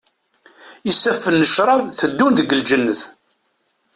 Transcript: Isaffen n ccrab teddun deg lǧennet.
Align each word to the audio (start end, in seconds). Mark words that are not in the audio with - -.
Isaffen 0.91 1.35
n 1.39 1.47
ccrab 1.49 1.81
teddun 1.99 2.31
deg 2.35 2.53
lǧennet. 2.59 3.01